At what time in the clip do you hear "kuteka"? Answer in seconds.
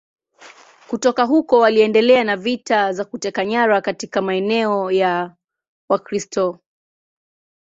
3.05-3.45